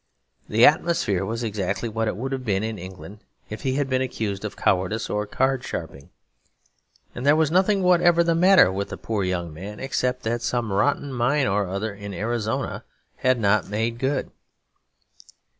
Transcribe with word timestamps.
The 0.49 0.65
atmosphere 0.65 1.23
was 1.23 1.43
exactly 1.43 1.87
what 1.87 2.07
it 2.07 2.17
would 2.17 2.31
have 2.31 2.43
been 2.43 2.63
in 2.63 2.79
England 2.79 3.19
if 3.51 3.61
he 3.61 3.75
had 3.75 3.87
been 3.87 4.01
accused 4.01 4.43
of 4.43 4.55
cowardice 4.57 5.11
or 5.11 5.27
card 5.27 5.63
sharping. 5.63 6.09
And 7.13 7.23
there 7.23 7.35
was 7.35 7.51
nothing 7.51 7.83
whatever 7.83 8.23
the 8.23 8.33
matter 8.33 8.71
with 8.71 8.89
the 8.89 8.97
poor 8.97 9.23
young 9.23 9.53
man 9.53 9.79
except 9.79 10.23
that 10.23 10.41
some 10.41 10.73
rotten 10.73 11.13
mine 11.13 11.45
or 11.45 11.67
other 11.67 11.93
in 11.93 12.15
Arizona 12.15 12.83
had 13.17 13.39
not 13.39 13.69
'made 13.69 13.99
good.' 13.99 14.31